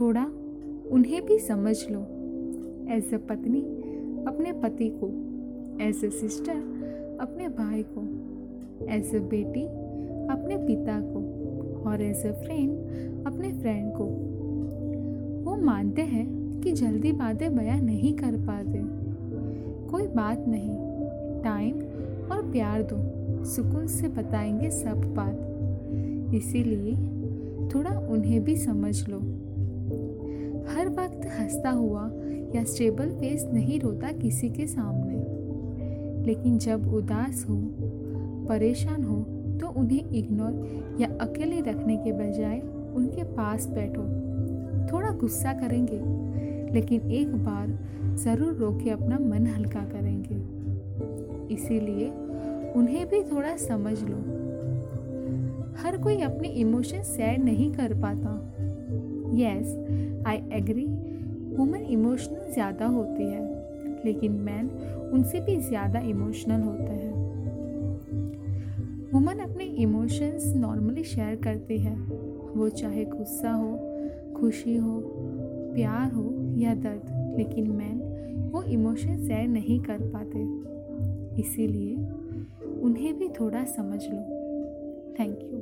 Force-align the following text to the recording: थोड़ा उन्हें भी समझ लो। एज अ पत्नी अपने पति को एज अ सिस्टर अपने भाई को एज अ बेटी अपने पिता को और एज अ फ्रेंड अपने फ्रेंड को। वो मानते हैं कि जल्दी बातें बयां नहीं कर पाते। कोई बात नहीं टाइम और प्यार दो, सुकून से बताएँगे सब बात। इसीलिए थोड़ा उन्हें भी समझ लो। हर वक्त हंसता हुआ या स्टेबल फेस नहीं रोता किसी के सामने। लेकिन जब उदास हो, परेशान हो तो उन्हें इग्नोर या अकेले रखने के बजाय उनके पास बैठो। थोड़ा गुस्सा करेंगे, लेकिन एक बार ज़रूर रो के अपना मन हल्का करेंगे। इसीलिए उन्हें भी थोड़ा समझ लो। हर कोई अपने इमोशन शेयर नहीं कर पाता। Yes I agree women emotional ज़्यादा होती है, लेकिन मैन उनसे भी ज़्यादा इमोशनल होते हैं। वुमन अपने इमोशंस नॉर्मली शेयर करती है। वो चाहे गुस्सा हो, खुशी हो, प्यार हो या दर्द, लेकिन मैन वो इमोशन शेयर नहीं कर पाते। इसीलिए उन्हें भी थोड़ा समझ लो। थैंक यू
थोड़ा 0.00 0.24
उन्हें 0.90 1.26
भी 1.26 1.38
समझ 1.38 1.76
लो। 1.90 2.00
एज 2.94 3.14
अ 3.14 3.16
पत्नी 3.16 3.60
अपने 4.26 4.52
पति 4.52 4.88
को 5.04 5.08
एज 5.84 6.04
अ 6.04 6.08
सिस्टर 6.08 6.56
अपने 7.20 7.48
भाई 7.48 7.84
को 7.88 8.02
एज 8.92 9.14
अ 9.14 9.18
बेटी 9.18 9.64
अपने 10.32 10.56
पिता 10.56 11.00
को 11.00 11.20
और 11.90 12.02
एज 12.02 12.26
अ 12.26 12.32
फ्रेंड 12.32 12.70
अपने 13.26 13.52
फ्रेंड 13.52 13.92
को। 13.96 14.04
वो 15.44 15.56
मानते 15.56 16.02
हैं 16.02 16.60
कि 16.60 16.72
जल्दी 16.72 17.12
बातें 17.12 17.56
बयां 17.56 17.80
नहीं 17.82 18.14
कर 18.14 18.36
पाते। 18.36 18.82
कोई 19.90 20.06
बात 20.06 20.44
नहीं 20.48 20.70
टाइम 21.42 21.74
और 22.32 22.50
प्यार 22.52 22.82
दो, 22.82 22.96
सुकून 23.44 23.86
से 23.86 24.08
बताएँगे 24.08 24.70
सब 24.70 25.14
बात। 25.14 26.34
इसीलिए 26.34 26.96
थोड़ा 27.68 27.98
उन्हें 27.98 28.44
भी 28.44 28.56
समझ 28.56 29.08
लो। 29.08 29.20
हर 30.68 30.88
वक्त 30.88 31.26
हंसता 31.38 31.70
हुआ 31.70 32.10
या 32.54 32.64
स्टेबल 32.64 33.10
फेस 33.10 33.44
नहीं 33.52 33.80
रोता 33.80 34.12
किसी 34.12 34.50
के 34.50 34.66
सामने। 34.66 35.14
लेकिन 36.26 36.58
जब 36.58 36.92
उदास 36.94 37.44
हो, 37.48 37.56
परेशान 38.48 39.02
हो 39.04 39.16
तो 39.60 39.68
उन्हें 39.80 40.10
इग्नोर 40.10 40.96
या 41.00 41.08
अकेले 41.20 41.60
रखने 41.60 41.96
के 41.96 42.12
बजाय 42.12 42.60
उनके 42.96 43.24
पास 43.24 43.66
बैठो। 43.66 44.02
थोड़ा 44.92 45.10
गुस्सा 45.10 45.52
करेंगे, 45.52 46.00
लेकिन 46.74 47.10
एक 47.10 47.34
बार 47.36 47.78
ज़रूर 48.16 48.52
रो 48.54 48.70
के 48.84 48.90
अपना 48.90 49.18
मन 49.18 49.46
हल्का 49.46 49.80
करेंगे। 49.80 51.54
इसीलिए 51.54 52.08
उन्हें 52.72 53.06
भी 53.08 53.22
थोड़ा 53.22 53.56
समझ 53.56 53.98
लो। 54.02 54.16
हर 55.78 55.96
कोई 55.96 56.20
अपने 56.20 56.48
इमोशन 56.48 57.02
शेयर 57.06 57.38
नहीं 57.38 57.72
कर 57.72 57.94
पाता। 57.94 58.30
Yes 59.36 60.24
I 60.26 60.36
agree 60.52 60.86
women 61.56 61.82
emotional 61.82 62.52
ज़्यादा 62.52 62.86
होती 62.86 63.22
है, 63.22 63.44
लेकिन 64.04 64.32
मैन 64.40 64.68
उनसे 65.14 65.40
भी 65.40 65.56
ज़्यादा 65.58 66.00
इमोशनल 66.00 66.60
होते 66.60 66.92
हैं। 66.92 67.14
वुमन 69.12 69.38
अपने 69.40 69.64
इमोशंस 69.82 70.52
नॉर्मली 70.56 71.04
शेयर 71.04 71.36
करती 71.36 71.78
है। 71.78 71.94
वो 72.56 72.68
चाहे 72.70 73.04
गुस्सा 73.04 73.50
हो, 73.52 73.72
खुशी 74.36 74.76
हो, 74.76 75.00
प्यार 75.74 76.12
हो 76.12 76.24
या 76.58 76.74
दर्द, 76.74 77.34
लेकिन 77.38 77.70
मैन 77.70 78.50
वो 78.52 78.62
इमोशन 78.62 79.16
शेयर 79.18 79.48
नहीं 79.48 79.80
कर 79.80 79.98
पाते। 80.12 80.44
इसीलिए 81.40 81.94
उन्हें 82.82 83.18
भी 83.18 83.28
थोड़ा 83.40 83.64
समझ 83.66 84.02
लो। 84.04 84.20
थैंक 85.18 85.38
यू 85.42 85.58